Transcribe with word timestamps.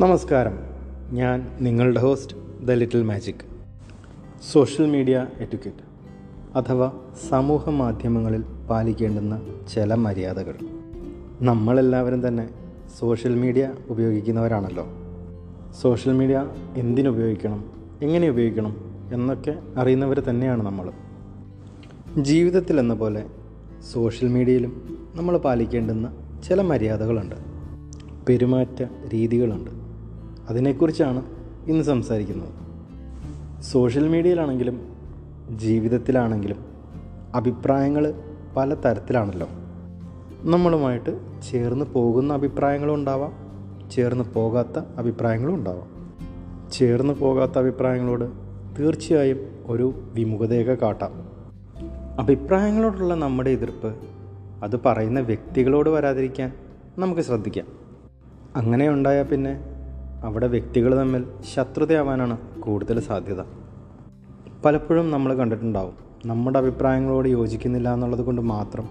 നമസ്കാരം. 0.00 0.58
ഞാൻ 1.12 1.50
നിങ്ങളുടെ 1.60 2.00
host 2.00 2.66
the 2.66 2.70
little 2.70 3.02
magic 3.02 3.44
social 4.52 4.90
media 4.90 5.26
etiquette 5.38 5.78
അഥവാ 6.58 6.92
സമൂഹ 7.28 7.70
മാധ്യമങ്ങളിൽ 7.70 8.44
പാലിക്കേണ്ടുന്ന 8.70 9.42
ചില 9.74 9.94
മര്യാദകൾ. 9.94 10.54
നമ്മളെല്ലാവരും 11.42 12.28
തന്നെ 12.28 12.48
സോഷ്യൽ 12.98 13.34
മീഡിയ 13.34 13.74
ഉപയോഗിക്കുന്നവരാണല്ലോ. 13.88 14.86
സോഷ്യൽ 15.80 16.12
മീഡിയ 16.12 16.50
എന്തിനുപയോഗിക്കണം 16.76 17.64
എങ്ങനെ 18.02 18.28
ഉപയോഗിക്കണം 18.28 18.76
എന്നൊക്കെ 19.12 19.58
അറിയുന്നവർ 19.76 20.20
തന്നെയാണ് 20.20 20.62
നമ്മൾ 20.62 20.90
ജീവിതത്തിൽ 22.22 22.80
എന്ന 22.80 22.94
പോലെ 22.94 23.24
സോഷ്യൽ 23.92 24.28
മീഡിയയിലും 24.28 24.98
നമ്മൾ 25.14 25.38
പാലിക്കേണ്ടുന്ന 25.38 26.12
ചില 26.44 26.62
മര്യാദകളുണ്ട്. 26.62 27.36
പെരുമാറ്റ 28.26 28.82
രീതികളുണ്ട്. 29.12 29.87
അതിനെക്കുറിച്ചാണ് 30.48 31.22
ഇന്ന് 31.66 31.84
സംസാരിക്കുന്നത്. 31.84 32.48
സോഷ്യൽ 33.62 34.08
മീഡിയയിലാണെങ്കിലും 34.08 34.80
ജീവിതത്തിലാണെങ്കിലും 35.56 36.56
അഭിപ്രായങ്ങൾ 37.34 38.14
പല 38.56 38.74
തരത്തിലാണല്ലോ. 38.74 39.48
നമ്മളുമായിട്ട് 40.42 41.20
ചേർന്ന് 41.50 41.84
പോകുന്ന 41.84 42.34
അഭിപ്രായങ്ങളും 42.34 42.94
ഉണ്ടാവാം 42.94 43.32
ചേർന്ന് 43.90 44.24
പോകാത്ത 44.24 44.78
അഭിപ്രായങ്ങളും 44.98 45.54
ഉണ്ടാവാം. 45.54 45.88
ചേർന്ന് 46.72 47.14
പോകാത്ത 47.14 47.58
അഭിപ്രായങ്ങളോട് 47.58 48.24
തീർച്ചയായും 48.78 49.40
ഒരു 49.66 49.94
വിമുഖതയൊക്കെ 50.14 50.72
കാട്ടാം. 50.72 51.12
അഭിപ്രായങ്ങളോടുള്ള 52.20 53.14
നമ്മുടെ 53.14 53.50
എതിർപ്പ് 53.50 53.94
അത് 54.62 54.80
പറയുന്ന 54.86 55.20
വ്യക്തികളോട് 55.20 55.90
വരാതിരിക്കാൻ 55.90 56.52
നമുക്ക് 56.98 57.20
ശ്രദ്ധിക്കാം. 57.20 57.66
അങ്ങനെ 58.56 58.88
ഉണ്ടായാൽ 58.88 59.24
പിന്നെ 59.24 59.77
അവിടെ 60.24 60.46
വ്യക്തികൾ 60.46 60.98
തമ്മിൽ 60.98 61.24
ശത്രുതയാവാനാണ് 61.54 62.38
കൂടുതൽ 62.60 63.00
സാധ്യത. 63.00 63.40
പലപ്പോഴും 64.64 65.10
നമ്മൾ 65.10 65.34
കണ്ടിട്ടുണ്ടാവും 65.34 65.92
നമ്മുടെ 66.26 66.58
അഭിപ്രായങ്ങളോട് 66.58 67.28
യോജിക്കുന്നില്ല 67.28 67.94
എന്നുള്ളത് 67.94 68.20
കൊണ്ട് 68.20 68.42
മാത്രം 68.42 68.88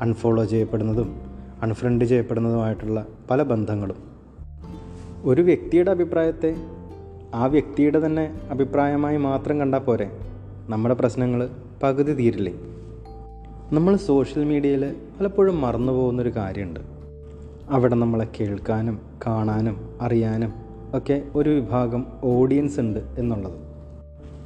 അൺഫോളോ 0.00 0.44
ചെയ്യപ്പെടുന്നതും 0.44 1.20
അൺഫ്രണ്ട് 1.62 2.04
ചെയ്യപ്പെടുന്നതുമായിട്ടുള്ള 2.04 3.06
പല 3.30 3.42
ബന്ധങ്ങളും. 3.42 3.96
ഒരു 5.22 5.42
വ്യക്തിയുടെ 5.42 5.90
അഭിപ്രായത്തെ 5.90 6.56
ആ 7.34 7.46
വ്യക്തിയുടെ 7.46 8.06
തന്നെ 8.06 8.40
അഭിപ്രായമായി 8.50 9.16
മാത്രം 9.16 9.60
കണ്ടാൽ 9.60 9.78
പോരെ? 9.78 10.20
നമ്മുടെ 10.68 10.94
പ്രശ്നങ്ങൾ 10.94 11.50
പകുതി 11.82 12.12
തീരില്ലേ? 12.12 12.52
നമ്മൾ 13.72 13.96
സോഷ്യൽ 13.96 14.44
മീഡിയയിൽ 14.44 14.96
പലപ്പോഴും 15.20 15.60
മറന്നു 15.60 15.92
പോകുന്നൊരു 15.92 16.36
കാര്യമുണ്ട്. 16.36 16.80
അവിടെ 17.70 17.94
നമ്മളെ 17.94 18.28
കേൾക്കാനും 18.40 18.98
കാണാനും 19.26 19.98
അറിയാനും 20.00 20.69
ഒക്കെ 20.94 21.22
ഒരു 21.34 21.50
വിഭാഗം 21.50 22.06
ഓഡിയൻസ് 22.24 22.80
ഉണ്ട് 22.80 22.98
എന്നുള്ളത്. 23.18 23.58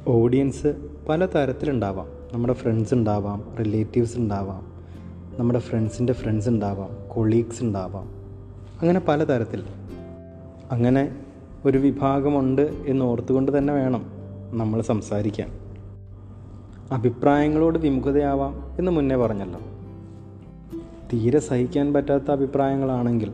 ഓഡിയൻസ് 0.07 0.75
പല 1.09 1.25
തരത്തിലുണ്ടാവാം. 1.25 2.07
നമ്മുടെ 2.33 2.53
ഫ്രണ്ട്സ് 2.53 2.93
ഉണ്ടാവാം 2.93 3.55
റിലേറ്റീവ്സ് 3.59 4.17
ഉണ്ടാവാം 4.17 4.75
നമ്മുടെ 5.39 5.59
ഫ്രണ്ട്സിന്റെ 5.59 6.13
ഫ്രണ്ട്സ് 6.13 6.49
ഉണ്ടാവാം 6.49 6.89
കൊളീഗ്സ് 7.09 7.63
ഉണ്ടാവാം. 7.63 8.09
അങ്ങനെ 8.81 9.01
പല 9.07 9.23
തരത്തിൽ. 9.23 9.63
അങ്ങനെ 10.71 11.15
ഒരു 11.65 11.77
വിഭാഗമുണ്ട് 11.77 12.61
എന്ന് 12.61 13.05
ഓർത്തുകൊണ്ട് 13.05 13.57
തന്നെ 13.57 13.73
വേണം 13.73 14.05
നമ്മൾ 14.51 14.81
സംസാരിക്കാൻ. 14.81 15.51
അഭിപ്രായങ്ങളോട് 16.91 17.79
വിമുഖതയാവാം 17.79 18.75
എന്ന് 18.79 18.91
മുന്നേ 18.91 19.15
പറഞ്ഞല്ലോ. 19.15 19.59
തീരെ 21.13 21.39
സഹിക്കാൻ 21.39 21.93
പറ്റാത്ത 21.93 22.31
അഭിപ്രായങ്ങളാണെങ്കിൽ 22.31 23.33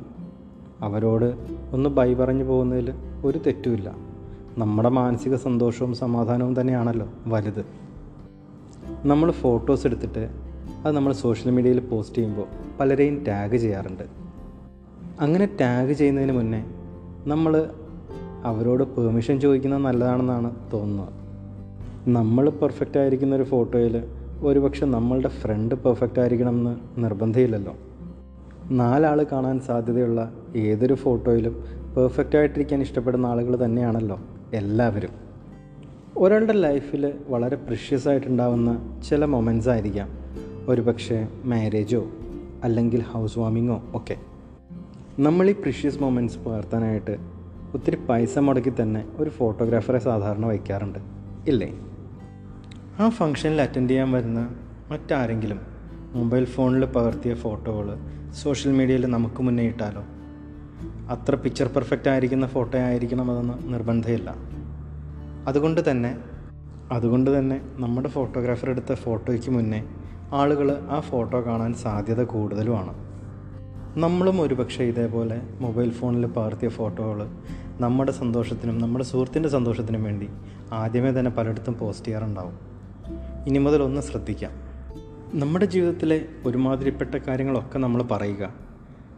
അവരോട് 0.82 1.34
ഒന്ന് 1.74 1.90
ബൈ 1.90 2.14
പറഞ്ഞു 2.14 2.44
പോകുന്നതിൽ 2.44 2.94
ഒരു 3.26 3.38
തെറ്റുമില്ല. 3.38 3.96
നമ്മുടെ 4.58 4.90
മാനസിക 4.90 5.36
സന്തോഷവും 5.36 5.94
സമാധാനവും 5.94 6.62
തന്നെയാണല്ലോ 6.62 7.08
വലുത്. 7.28 7.66
നമ്മൾ 9.06 9.32
ഫോട്ടോസ് 9.32 9.88
എടുത്തിട്ട് 9.88 10.30
അത് 10.86 10.96
നമ്മൾ 10.96 11.14
സോഷ്യൽ 11.14 11.52
മീഡിയയിൽ 11.52 11.80
പോസ്റ്റ് 11.80 12.18
ചെയ്യുമ്പോൾ 12.18 12.48
പലരെയും 12.80 13.24
ടാഗ് 13.24 13.58
ചെയ്യാറുണ്ട്. 13.58 14.04
അങ്ങനെ 15.20 15.46
ടാഗ് 15.62 15.94
ചെയ്യുന്നതിന് 15.94 16.32
മുന്നേ 16.32 16.66
നമ്മൾ 17.28 17.70
അവരോട് 18.44 18.84
പെർമിഷൻ 18.84 19.40
ചോദിക്കുന്നത് 19.40 19.82
നല്ലതാണെന്നാണ് 19.82 20.56
തോന്നുന്നത്. 20.74 21.10
നമ്മൾ 22.10 22.50
പെർഫെക്റ്റ് 22.50 22.98
ആയിരിക്കുന്ന 22.98 23.36
ഒരു 23.36 23.44
ഫോട്ടോയിൽ 23.44 24.04
ഒരുപക്ഷെ 24.42 24.86
നമ്മളുടെ 24.86 25.28
ഫ്രണ്ട് 25.28 25.76
പെർഫെക്റ്റ് 25.76 26.20
ആയിരിക്കണം 26.20 26.56
എന്ന് 26.56 27.04
നിർബന്ധമില്ലല്ലോ. 27.04 27.76
നാലാൾ 28.72 29.26
കാണാൻ 29.32 29.60
സാധ്യതയുള്ള 29.60 30.34
ഏതൊരു 30.56 30.94
ഫോട്ടോയിലും 30.94 31.66
പെർഫെക്റ്റ് 31.98 32.36
ആയിട്ടിരിക്കാൻ 32.36 32.82
ഇഷ്ടപ്പെടുന്ന 32.82 33.26
ആളുകൾ 33.26 33.66
തന്നെയാണല്ലോ 33.66 34.20
എല്ലാവരും. 34.54 35.10
ഒരാളുടെ 36.18 36.54
ലൈഫിൽ 36.54 37.14
വളരെ 37.28 37.56
പ്രഷ്യസ് 37.56 38.08
ആയിട്ടുണ്ടാവുന്ന 38.08 39.00
ചില 39.10 39.26
മൊമെന്റ്സ് 39.26 39.70
ആയിരിക്കാം. 39.70 40.10
ഒരു 40.68 40.82
പക്ഷേ 40.82 41.28
മാരേജോ 41.44 42.08
അല്ലെങ്കിൽ 42.64 43.02
ഹൗസ് 43.02 43.40
വാമിങ്ങോ 43.40 43.84
ഒക്കെ. 43.94 44.16
നമ്മൾ 45.20 45.50
ഈ 45.50 45.52
പ്രഷ്യസ് 45.52 46.04
മൊമെന്റ്സ് 46.04 46.40
പകർത്താനായിട്ട് 46.40 47.18
ഒത്തിരി 47.74 47.96
പൈസ 47.96 48.40
മുടക്കി 48.40 48.74
തന്നെ 48.82 49.06
ഒരു 49.18 49.30
ഫോട്ടോഗ്രാഫറെ 49.30 50.00
സാധാരണ 50.00 50.46
വയ്ക്കാറുണ്ട്. 50.46 51.00
ഇല്ലേ? 51.48 51.80
ആ 53.00 53.10
ഫംഗ്ഷനിൽ 53.10 53.62
അറ്റൻഡ് 53.62 53.90
ചെയ്യാൻ 53.90 54.12
വരുന്ന 54.12 54.56
മറ്റാരെങ്കിലും 54.92 55.60
മൊബൈൽ 56.14 56.46
ഫോണിൽ 56.46 56.86
പകർത്തിയ 56.86 57.34
ഫോട്ടോകൾ 57.34 57.98
സോഷ്യൽ 58.34 58.72
മീഡിയയിൽ 58.72 59.06
നമുക്ക് 59.06 59.44
മുന്നേ 59.44 59.64
ഇട്ടാലോ? 59.64 60.21
അത്ര 61.10 61.36
പിക്ചർ 61.36 61.68
പെർഫെക്റ്റ് 61.68 62.10
ആയിരിക്കുന്ന 62.10 62.48
ഫോട്ടോ 62.48 62.78
ആയിരിക്കണം 62.78 63.32
അതെന്ന് 63.32 63.74
നിർബന്ധമില്ല. 63.74 64.36
അതുകൊണ്ട് 65.48 65.92
തന്നെ 65.92 66.18
അതുകൊണ്ട് 66.92 67.40
തന്നെ 67.40 67.62
നമ്മുടെ 67.76 68.10
ഫോട്ടോഗ്രാഫർ 68.10 68.70
എടുത്ത 68.70 68.94
ഫോട്ടോയ്ക്ക് 68.94 69.50
മുന്നേ 69.50 69.84
ആളുകൾ 70.34 70.88
ആ 70.90 71.00
ഫോട്ടോ 71.00 71.42
കാണാൻ 71.42 71.74
സാധ്യത 71.74 72.24
കൂടുതലുമാണ്. 72.24 73.12
നമ്മളും 74.00 74.42
ഒരുപക്ഷെ 74.42 74.84
ഇതേപോലെ 74.84 75.42
മൊബൈൽ 75.60 75.90
ഫോണിൽ 75.90 76.26
പകർത്തിയ 76.26 76.70
ഫോട്ടോകൾ 76.70 77.28
നമ്മുടെ 77.80 78.12
സന്തോഷത്തിനും 78.12 78.82
നമ്മുടെ 78.82 79.06
സുഹൃത്തിന്റെ 79.06 79.50
സന്തോഷത്തിനും 79.50 80.04
വേണ്ടി 80.04 80.30
ആദ്യമേ 80.74 81.12
തന്നെ 81.12 81.32
പലയിടത്തും 81.32 81.78
പോസ്റ്റ് 81.80 82.06
ചെയ്യാറുണ്ടാവും. 82.06 82.60
ഇനി 83.48 83.58
മുതൽ 83.58 83.82
ഒന്ന് 83.82 84.02
ശ്രദ്ധിക്കാം. 84.02 84.52
നമ്മുടെ 85.34 85.66
ജീവിതത്തിലെ 85.66 86.26
ഒരുമാതിരിപ്പെട്ട 86.46 87.16
കാര്യങ്ങളൊക്കെ 87.16 87.80
നമ്മൾ 87.80 88.04
പറയുക. 88.04 88.71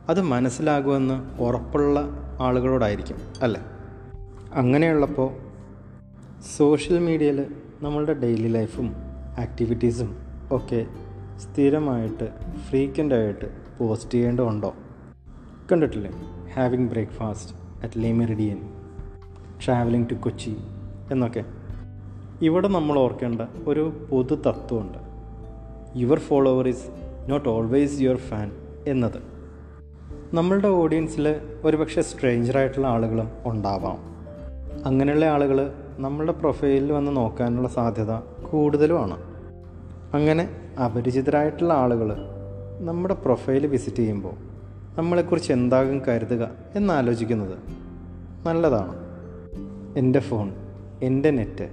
അത് 0.09 0.22
മനസ്സിലാകുമെന്ന് 0.22 1.41
ഉറപ്പുള്ള 1.41 2.09
ആളുകളോടായിരിക്കും 2.40 3.18
അല്ലേ? 3.41 3.62
അങ്ങനെയുള്ളപ്പോൾ 4.53 5.31
സോഷ്യൽ 6.58 7.00
മീഡിയയിൽ 7.00 7.46
നമ്മളുടെ 7.81 8.14
ഡെയിലി 8.14 8.47
ലൈഫും 8.47 8.96
ആക്ടിവിറ്റീസും 9.40 10.18
ഒക്കെ 10.52 10.86
സ്ഥിരമായിട്ട് 11.38 12.31
ഫ്രീക്വന്റായിട്ട് 12.69 13.78
പോസ്റ്റ് 13.80 14.12
ചെയ്യേണ്ടതുണ്ടോ? 14.12 14.75
കണ്ടിട്ടില്ലേ? 15.72 16.12
Having 16.53 16.90
breakfast 16.90 17.56
at 17.84 18.03
Le 18.03 18.12
Meridien 18.12 18.74
traveling 19.66 20.09
to 20.09 20.14
Kochi 20.14 20.58
എന്നൊക്കെ. 21.12 21.46
ഇവിടെ 22.41 22.68
നമ്മൾ 22.68 23.00
ഓർക്കേണ്ട 23.00 23.41
ഒരു 23.68 24.08
പൊതു 24.12 24.35
തത്വമുണ്ട് 24.35 24.97
your 25.96 26.20
follower 26.20 26.68
is 26.68 26.88
not 27.28 27.50
always 27.50 28.02
your 28.02 28.18
fan 28.18 28.52
എന്നത്. 28.88 29.33
നമ്മളുടെ 30.34 30.68
ഓഡിയൻസിൽ 30.68 31.42
ഒരുപക്ഷെ 31.64 32.02
സ്ട്രേഞ്ചറായിട്ടുള്ള 32.02 32.88
ആളുകളും 32.88 33.30
ഉണ്ടാവാം. 33.46 33.98
അങ്ങനെയുള്ള 34.86 35.26
ആളുകൾ 35.26 35.74
നമ്മളുടെ 35.98 36.32
പ്രൊഫൈലിൽ 36.32 36.92
വന്ന് 36.92 37.18
നോക്കാനുള്ള 37.18 37.68
സാധ്യത 37.68 38.14
കൂടുതലുമാണ്. 38.52 39.18
അങ്ങനെ 40.14 40.50
അപരിചിതരായിട്ടുള്ള 40.86 41.74
ആളുകൾ 41.74 42.16
നമ്മുടെ 42.80 43.14
പ്രൊഫൈൽ 43.14 43.68
വിസിറ്റ് 43.68 43.97
ചെയ്യുമ്പോൾ 43.97 44.34
നമ്മളെക്കുറിച്ച് 44.97 45.53
എന്താകും 45.53 46.02
കരുതുക 46.08 46.50
എന്നാലോചിക്കുന്നത് 46.76 47.58
നല്ലതാണ്. 48.46 48.96
എന്റെ 49.97 50.20
ഫോൺ 50.20 50.53
എന്റെ 51.03 51.32
നെറ്റ് 51.32 51.70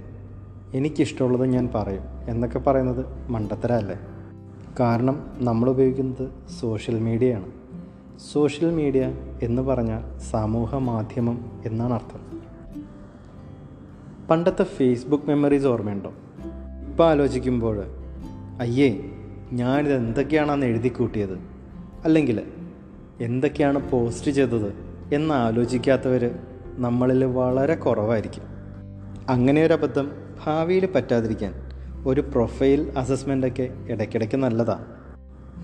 എനിക്കിഷ്ടമുള്ളത് 0.73 1.45
ഞാൻ 1.45 1.69
പറയും 1.75 2.03
എന്നൊക്കെ 2.27 2.59
പറയുന്നത് 2.59 3.05
മണ്ടത്തരല്ലേ 3.29 3.99
കാരണം 4.79 5.25
നമ്മൾ 5.37 5.69
ഉപയോഗിക്കുന്നത് 5.69 6.29
സോഷ്യൽ 6.59 6.99
മീഡിയയാണ് 6.99 7.60
സോഷ്യൽ 8.29 8.69
മീഡിയ 8.69 9.13
എന്ന് 9.43 9.61
പറഞ്ഞാൽ 9.61 10.19
സമൂഹ 10.19 10.75
മാധ്യമം 10.75 11.61
എന്നാണ് 11.65 11.93
അർത്ഥം. 11.93 12.41
പണ്ടത്തെ 14.27 14.63
ഫേസ്ബുക്ക് 14.63 15.25
മെമ്മറീസ് 15.27 15.65
ഓർമ്മയുണ്ടോ? 15.65 16.13
ഇപ്പം 16.87 17.09
ആലോചിക്കുമ്പോൾ 17.09 17.83
അയ്യേ 18.59 18.99
ഞാനിത് 19.53 19.95
എന്തൊക്കെയാണെന്ന് 19.95 20.65
എഴുതി 20.65 20.87
കൂട്ടിയത്? 20.87 21.39
അല്ലെങ്കിൽ 22.05 22.43
എന്തൊക്കെയാണ് 23.21 23.91
പോസ്റ്റ് 23.91 24.31
ചെയ്തത്? 24.31 24.73
എന്ന് 25.13 25.33
ആലോചിക്കാത്തവർ 25.33 26.35
നമ്മളിൽ 26.75 27.25
വളരെ 27.25 27.75
കുറവായിരിക്കും. 27.75 28.43
അങ്ങനെ 29.29 29.65
ഒരു 29.65 29.73
അബദ്ധം 29.73 30.11
ഭാവിയിൽ 30.45 30.89
പറ്റാതിരിക്കാൻ 30.95 31.53
ഒരു 32.05 32.21
പ്രൊഫൈൽ 32.21 32.93
അസസ്മെന്റൊക്കെ 32.97 33.69
ഇടയ്ക്കിടയ്ക്ക് 33.89 34.35
നല്ലതാണ് 34.35 34.85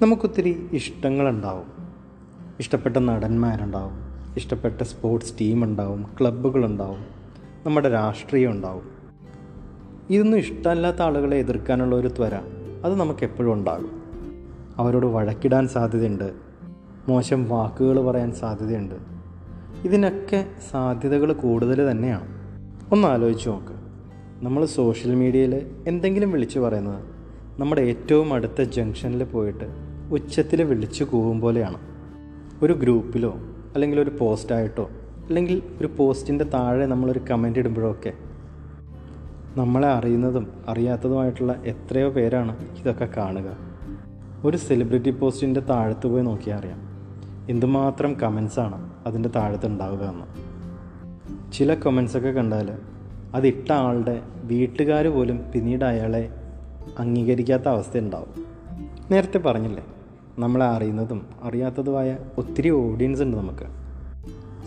നമുക്കൊത്തിരി 0.02 0.70
ഇഷ്ടങ്ങളുണ്ടാവും. 0.72 1.87
ഇഷ്ടപ്പെട്ട 2.60 2.98
നടന്മാരുണ്ടാവും. 2.98 3.92
ഇഷ്ടപ്പെട്ട 4.38 4.84
സ്പോർട്സ് 4.84 5.34
ടീം 5.42 5.64
ഉണ്ടാവും 5.64 6.06
ക്ലബ്ബുകളുണ്ടാവും. 6.22 7.06
നമ്മുടെ 7.66 7.90
രാഷ്ട്രീയം 7.90 8.52
ഉണ്ടാവും. 8.52 8.84
ഇതൊന്നും 10.10 10.38
ഇഷ്ടമല്ലാത്ത 10.38 11.02
ആളുകളെ 11.02 11.38
എതിർക്കാനുള്ള 11.38 11.96
ഒരു 11.96 12.08
ത്വര 12.08 12.36
അത് 12.86 12.96
നമുക്ക് 12.96 13.24
എപ്പോഴും 13.24 13.54
ഉണ്ടാകും. 13.54 14.04
അവരോട് 14.78 15.06
വഴക്കിടാൻ 15.06 15.68
സാധ്യതയുണ്ട്. 15.68 16.34
മോശം 17.08 17.50
വാക്കുകൾ 17.50 18.06
പറയാൻ 18.06 18.32
സാധ്യതയുണ്ട്. 18.32 18.96
ഇതിനൊക്കെ 19.86 20.46
സാധ്യതകൾ 20.72 21.34
കൂടുതൽ 21.34 21.92
തന്നെയാണ്. 21.92 22.28
ഒന്ന് 22.92 23.08
ആലോചിച്ച് 23.08 23.50
നോക്ക്. 23.50 23.74
നമ്മൾ 24.46 24.66
സോഷ്യൽ 24.66 25.16
മീഡിയയിൽ 25.16 25.72
എന്തെങ്കിലും 25.88 26.32
വിളിച്ചു 26.32 26.60
പറയുന്നത് 26.60 27.04
നമ്മുടെ 27.60 27.82
ഏറ്റവും 27.82 28.34
അടുത്ത 28.34 28.62
ജംഗ്ഷനിൽ 28.62 29.24
പോയിട്ട് 29.24 29.66
ഉച്ചത്തിൽ 30.12 30.64
വിളിച്ചു 30.64 31.04
കൂവും 31.04 31.42
പോലെയാണ്. 31.42 31.97
ഒരു 32.64 32.74
ഗ്രൂപ്പിലോ 32.74 33.38
അല്ലെങ്കിൽ 33.74 34.00
ഒരു 34.00 34.10
പോസ്റ്റായിട്ടോ 34.10 34.90
അല്ലെങ്കിൽ 35.28 35.62
ഒരു 35.82 35.90
പോസ്റ്റിന്റെ 35.98 36.46
താഴെ 36.46 36.86
നമ്മളൊരു 36.86 37.22
കമന്റ് 37.32 37.60
ഇടുമ്പോഴൊക്കെ 37.60 38.14
നമ്മളെ 39.58 39.88
അറിയുന്നതും 39.88 40.48
അറിയാത്തതുമായിട്ടുള്ള 40.68 41.54
എത്രയോ 41.66 42.10
പേരാണ് 42.10 42.58
ഇതൊക്കെ 42.80 43.06
കാണുക. 43.18 43.58
ഒരു 44.46 44.58
സെലിബ്രിറ്റി 44.58 45.12
പോസ്റ്റിന്റെ 45.12 45.60
താഴത്ത് 45.60 46.08
പോയി 46.08 46.24
നോക്കിയാൽ 46.24 46.58
അറിയാം. 46.58 46.80
എന്തുമാത്രം 47.50 48.14
കമൻസാണ് 48.14 48.90
അതിന്റെ 49.06 49.30
താഴത്ത് 49.30 49.66
ഉണ്ടാവുക 49.66 50.04
എന്ന്. 50.04 50.26
ചില 51.52 51.74
കമൻസൊക്കെ 51.74 52.30
കണ്ടാൽ 52.30 52.72
അതിട്ട 53.34 53.72
ആളുടെ 53.72 54.22
വീട്ടുകാർ 54.44 55.08
പോലും 55.08 55.44
പിന്നീട് 55.56 55.86
അയാളെ 55.86 56.30
അംഗീകരിക്കാത്ത 57.00 57.68
അവസ്ഥ 57.68 57.98
ഉണ്ടാവും. 57.98 58.46
നേരത്തെ 59.12 59.38
പറഞ്ഞില്ലേ 59.38 59.86
നമ്മളെ 60.40 60.66
അറിയുന്നതും 60.66 61.26
അറിയാത്തതുമായ 61.44 62.18
ഒത്തിരി 62.38 62.70
ഓഡിയൻസ് 62.70 63.22
ഉണ്ട് 63.22 63.38
നമുക്ക്. 63.38 63.66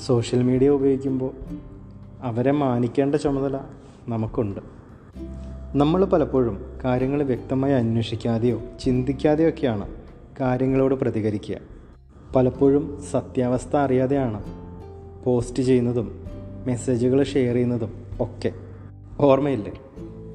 സോഷ്യൽ 0.07 0.43
മീഡിയ 0.43 0.69
ഉപയോഗിക്കുമ്പോൾ 0.69 1.31
അവരെ 2.21 2.51
മാനിക്കേണ്ട 2.51 3.15
ചുമതല 3.15 3.59
നമുക്കുണ്ട്. 4.09 4.61
നമ്മൾ 5.75 6.05
പലപ്പോഴും 6.05 6.65
കാര്യങ്ങൾ 6.85 7.23
വ്യക്തമായി 7.23 7.73
അന്വേഷിക്കാതെയോ 7.73 8.61
ചിന്തിക്കാതെയോ 8.81 9.49
ഒക്കെയാണ് 9.49 9.89
കാര്യങ്ങളോട് 10.41 10.95
പ്രതികരിക്കുക. 10.95 11.57
പലപ്പോഴും 12.37 13.03
സത്യാവസ്ഥ 13.11 13.77
അറിയാതെയാണ് 13.77 14.45
പോസ്റ്റ് 15.25 15.63
ചെയ്യുന്നതും 15.63 16.25
മെസ്സേജുകൾ 16.67 17.23
ഷെയർ 17.23 17.55
ചെയ്യുന്നതും 17.55 17.93
ഒക്കെ. 18.21 18.53
ഓർമ്മയില്ലേ? 19.21 19.73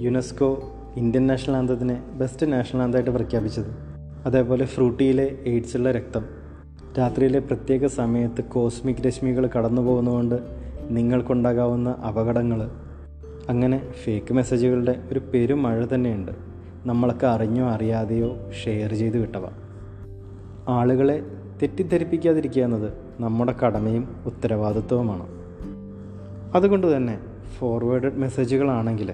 യുനെസ്കോ 0.01 0.71
ഇന്ത്യൻ 0.95 1.27
നാഷണൽ 1.27 1.55
ആന്തത്തിനെ 1.55 2.03
ബെസ്റ്റ് 2.13 2.53
നാഷണൽ 2.53 2.81
ആന്തമായിട്ട് 2.81 3.11
പ്രഖ്യാപിച്ചത്. 3.11 3.84
അതേപോലെ 4.25 4.65
ഫ്രൂട്ടിയിലെ 4.65 5.37
എയ്ഡ്സുള്ള 5.45 5.91
രക്തം. 5.91 6.25
രാത്രിയിലെ 6.97 7.39
പ്രത്യേക 7.39 7.85
സമയത്ത് 7.85 8.43
കോസ്മിക് 8.43 9.07
രശ്മികൾ 9.07 9.47
കടന്നു 9.47 9.81
പോകുന്നതുകൊണ്ട് 9.81 10.35
നിങ്ങൾക്കുണ്ടാകാവുന്ന 10.89 11.89
അപകടങ്ങൾ. 11.89 12.69
അങ്ങനെ 13.49 13.91
ഫേക്ക് 14.03 14.33
മെസ്സേജുകളുടെ 14.33 15.03
ഒരു 15.11 15.19
പെരുമഴ 15.19 15.85
തന്നെയുണ്ട്. 15.85 16.31
നമ്മളൊക്കെ 16.85 17.27
അറിഞ്ഞോ 17.27 17.69
അറിയാതെയോ 17.69 18.37
ഷെയർ 18.63 18.93
ചെയ്ത് 18.93 19.17
വിട്ടവ. 19.17 19.45
ആളുകളെ 20.67 21.23
തെറ്റിദ്ധരിപ്പിക്കാതിരിക്കുക 21.61 22.63
എന്നത് 22.63 22.93
നമ്മുടെ 23.19 23.55
കടമയും 23.65 24.15
ഉത്തരവാദിത്വവുമാണ്. 24.25 25.27
അതുകൊണ്ട് 26.55 26.97
തന്നെ 26.97 27.19
ഫോർവേഡഡ് 27.59 28.17
മെസ്സേജുകളാണെങ്കിൽ 28.17 29.13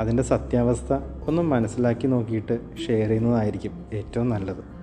അതിന്റെ 0.00 0.22
സത്യാവസ്ഥ 0.22 0.92
ഒന്ന് 1.28 1.42
മനസ്സിലാക്കി 1.42 2.06
നോക്കിയിട്ട് 2.06 2.58
ഷെയർ 2.86 3.08
ചെയ്യുന്നതായിരിക്കും 3.08 3.72
ഏറ്റവും 3.94 4.28
നല്ലത്. 4.28 4.80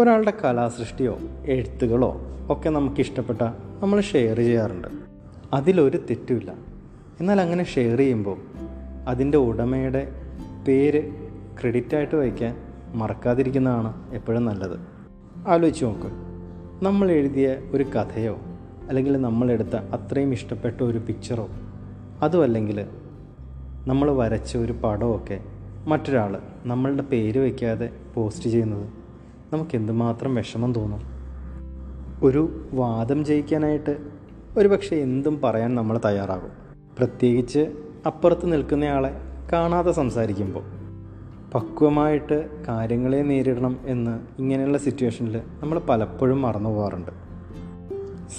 ഒരാളുടെ 0.00 0.32
കലാസൃഷ്ടിയോ 0.44 1.18
എഴുത്തുകളോ 1.46 2.20
ഒക്കെ 2.50 2.70
നമുക്ക് 2.70 3.00
ഇഷ്ടപ്പെട്ട 3.00 3.42
നമ്മൾ 3.80 4.00
ഷെയർ 4.00 4.36
ചെയ്യാറുണ്ട്. 4.36 4.88
അതിലൊരു 5.52 5.96
തെറ്റുമില്ല. 5.96 6.54
എന്നാൽ 7.20 7.40
അങ്ങനെ 7.40 7.64
ഷെയർ 7.64 7.98
ചെയ്യുമ്പോൾ 7.98 8.36
അതിന്റെ 9.08 9.38
ഉടമയുടെ 9.38 10.08
പേര് 10.68 11.10
ക്രെഡിറ്റായിട്ട് 11.60 12.16
വയ്ക്കാൻ 12.16 12.56
മറക്കാതിരിക്കുന്നതാണ് 12.94 14.14
എപ്പോഴും 14.14 14.44
നല്ലത്. 14.44 14.80
ആലോചിച്ച് 15.48 15.84
നോക്ക്. 15.84 16.06
നമ്മൾ 16.84 17.10
എഴുതിയ 17.10 17.56
ഒരു 17.72 17.84
കഥയോ 17.84 18.38
അല്ലെങ്കിൽ 18.88 19.20
നമ്മളെടുത്ത 19.20 19.76
അത്രയും 19.76 20.32
ഇഷ്ടപ്പെട്ട 20.32 20.82
ഒരു 20.82 20.98
പിക്ചറോ 20.98 21.48
അതും 22.22 22.42
അല്ലെങ്കിൽ 22.42 22.86
നമ്മൾ 23.86 24.10
വരച്ച 24.10 24.56
ഒരു 24.56 24.72
പടമൊക്കെ 24.72 25.40
മറ്റൊരാൾ 25.86 26.40
നമ്മളുടെ 26.64 27.02
പേര് 27.02 27.38
വയ്ക്കാതെ 27.38 27.90
പോസ്റ്റ് 28.14 28.50
ചെയ്യുന്നത് 28.50 28.90
നമുക്ക് 29.52 29.76
എന്തുമാത്രം 29.76 30.34
വിഷമം 30.34 30.72
തോന്നും. 30.72 31.00
ഒരു 32.22 32.68
വാദം 32.72 33.24
ജയിക്കാനായിട്ട് 33.24 33.96
ഒരു 34.56 34.68
പക്ഷേ 34.68 34.96
എന്തും 34.96 35.40
പറയാൻ 35.40 35.74
നമ്മൾ 35.74 36.00
തയ്യാറാകും. 36.04 36.50
പ്രത്യേകിച്ച് 36.98 37.72
അപ്പുറത്ത് 38.06 38.52
നിൽക്കുന്നയാളെ 38.52 39.10
കാണാതെ 39.52 39.92
സംസാരിക്കുമ്പോൾ. 39.92 40.64
പക്വമായിട്ട് 41.54 42.64
കാര്യങ്ങളെ 42.68 43.22
നേരിടണം 43.22 43.76
എന്ന് 43.86 44.20
ഇങ്ങനെയുള്ള 44.38 44.78
സിറ്റുവേഷനിൽ 44.78 45.40
നമ്മൾ 45.62 45.78
പലപ്പോഴും 45.78 46.42
മറന്നു 46.42 46.70
പോകാറുണ്ട്. 46.70 47.10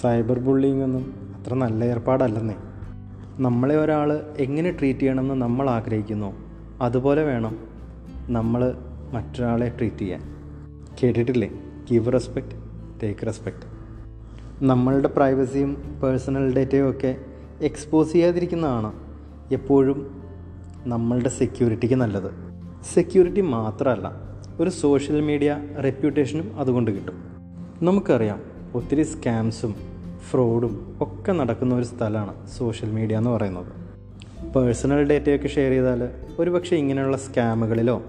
സൈബർ 0.01 0.39
ബുള്ളിങ് 0.39 0.83
ഒന്നും 0.83 1.33
അത്ര 1.35 1.53
നല്ല 1.53 1.85
ഏർപ്പാടല്ലെന്നേ. 1.85 2.55
നമ്മളെ 3.39 3.75
ഒരാൾ 3.75 4.21
എങ്ങനെ 4.37 4.71
ട്രീറ്റ് 4.71 4.99
ചെയ്യണമെന്ന് 4.99 5.35
നമ്മൾ 5.35 5.69
ആഗ്രഹിക്കുന്നു 5.69 6.33
അതുപോലെ 6.81 7.23
വേണം 7.23 7.57
നമ്മൾ 8.29 8.77
മറ്റൊരാളെ 9.13 9.73
ട്രീറ്റ് 9.77 9.97
ചെയ്യാൻ. 9.97 10.21
കേട്ടിട്ടില്ലേ? 11.03 11.49
ഗിവ് 11.91 12.13
റെസ്പെക്റ്റ് 12.13 12.51
ടേക്ക് 13.03 13.25
റെസ്പെക്റ്റ് 13.25 13.61
നമ്മളുടെ 14.65 15.07
പ്രൈവസിയും 15.07 15.99
പേഴ്സണൽ 16.03 16.55
ഡേറ്റയും 16.55 16.89
ഒക്കെ 16.89 17.15
എക്സ്പോസ് 17.61 18.11
ചെയ്യാതിരിക്കുന്നതാണ് 18.11 18.93
എപ്പോഴും 19.51 20.21
നമ്മളുടെ 20.85 21.29
സെക്യൂരിറ്റിക്ക് 21.29 21.95
നല്ലത്. 21.95 22.31
സെക്യൂരിറ്റി 22.93 23.41
മാത്രമല്ല 23.41 24.11
ഒരു 24.59 24.69
സോഷ്യൽ 24.69 25.21
മീഡിയ 25.21 25.57
റെപ്യൂട്ടേഷനും 25.83 26.59
അതുകൊണ്ട് 26.59 26.91
കിട്ടും. 26.91 27.15
നമുക്കറിയാം 27.85 28.41
ഒത്തിരി 28.75 29.03
സ്കാംസും 29.03 29.92
ഫ്രോഡും 30.29 30.97
ഒക്കെ 31.01 31.31
നടക്കുന്ന 31.31 31.75
ഒരു 31.75 31.83
സ്ഥലമാണ് 31.83 32.47
സോഷ്യൽ 32.57 32.91
മീഡിയ 32.91 33.17
എന്ന് 33.17 33.29
പറയുന്നത്. 33.29 33.83
പേഴ്സണൽ 34.53 35.09
ഡേറ്റയൊക്കെ 35.09 35.47
ഷെയർ 35.47 35.71
ചെയ്താൽ 35.71 36.09
ഒരുപക്ഷെ 36.39 36.75
ഇങ്ങനെയുള്ള 36.75 37.17
സ്കാമുകളിലോ 37.17 38.01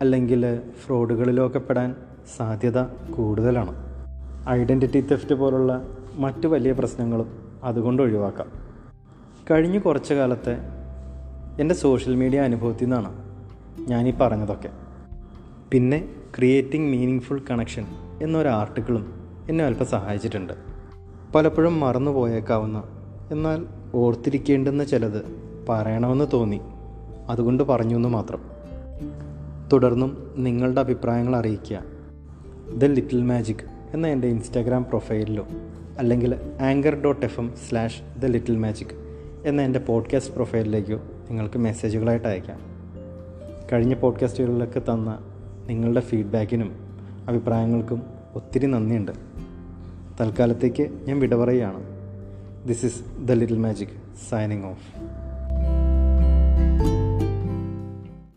അല്ലെങ്കിൽ 0.00 0.60
ഫ്രോഡുകളിലോ 0.86 1.46
ഒക്കെ 1.46 1.58
പെടാൻ 1.58 1.94
സാധ്യത 2.36 2.82
കൂടുതലാണ്. 3.16 3.92
ഐഡന്റിറ്റി 4.50 5.00
തെഫ്റ്റ് 5.00 5.34
പോലുള്ള 5.34 5.88
മറ്റു 6.14 6.48
വലിയ 6.48 6.72
പ്രശ്നങ്ങളും 6.72 7.50
അതുകൊണ്ട് 7.64 8.02
ഒഴിവാക്കാം. 8.02 8.46
കഴിഞ്ഞ 9.50 9.78
കുറച്ച് 9.78 10.14
കാലത്തെ 10.14 10.56
എന്റെ 11.60 11.74
സോഷ്യൽ 11.74 12.16
മീഡിയ 12.16 12.40
അനുഭവത്തിൽ 12.40 12.84
നിന്നാണ് 12.84 13.12
ഞാനീ 13.88 14.12
പറഞ്ഞതൊക്കെ. 14.20 14.68
പിന്നെ 15.70 16.08
ക്രിയേറ്റിംഗ് 16.36 16.90
മീനിങ് 16.90 17.20
ഫുൾ 17.20 17.42
കണക്ഷൻ 17.50 17.86
എന്നൊരു 18.22 18.48
ആർട്ടിക്കിളും 18.48 19.14
എന്നെ 19.48 19.64
അല്പം 19.64 19.86
സഹായിച്ചിട്ടുണ്ട്. 19.86 20.71
പലപ്പോഴും 21.34 21.80
മറന്നു 21.80 22.10
പോയേക്കാവുന്ന 22.10 22.82
എന്നാൽ 23.30 23.66
ഓർത്തിരിക്കേണ്ടുന്ന 23.94 24.84
ചിലത് 24.84 25.22
പറയണമെന്ന് 25.68 26.24
തോന്നി. 26.32 26.60
അതുകൊണ്ട് 27.28 27.62
പറഞ്ഞു 27.62 27.96
എന്ന് 27.96 28.08
മാത്രം. 28.08 28.40
തുടർന്നും 29.72 30.34
നിങ്ങളുടെ 30.36 30.80
അഭിപ്രായങ്ങൾ 30.80 31.36
അറിയിക്കുക. 31.36 31.82
ദ 32.76 32.84
ലിറ്റിൽ 32.84 33.22
മാജിക് 33.22 33.64
എന്ന 33.94 34.06
എന്റെ 34.06 34.28
ഇൻസ്റ്റാഗ്രാം 34.28 34.84
പ്രൊഫൈലിലോ 34.84 35.46
അല്ലെങ്കിൽ 35.98 36.34
anchor 36.60 36.94
dot 36.94 37.26
F 37.26 37.40
M 37.40 37.54
slash 37.68 38.20
the 38.20 38.26
little 38.26 38.56
magic 38.56 38.94
എന്ന 39.44 39.62
എന്റെ 39.62 39.78
പോഡ്കാസ്റ്റ് 39.78 40.34
പ്രൊഫൈലിലേക്കോ 40.34 40.96
നിങ്ങൾക്ക് 41.30 41.58
മെസ്സേജുകളായിട്ട് 41.58 42.28
അയക്കാം. 42.28 42.60
കഴിഞ്ഞ 43.72 43.94
പോഡ്കാസ്റ്റുകളിലൊക്കെ 43.94 44.78
തന്ന 44.78 45.18
നിങ്ങളുടെ 45.66 46.00
ഫീഡ്ബാക്കിനും 46.00 46.72
അഭിപ്രായങ്ങൾക്കും 47.28 48.02
ഒത്തിരി 48.34 48.66
നന്ദിയുണ്ട്. 48.66 49.31
തൽക്കാലത്തേക്ക് 50.20 50.88
ഞാൻ 51.04 51.18
വിട 51.18 51.34
പറയുകയാണ്. 51.34 51.82
This 52.68 52.86
is 52.86 53.02
the 53.24 53.32
little 53.32 53.58
magic 53.58 53.88
signing 54.30 54.64
off 54.64 55.21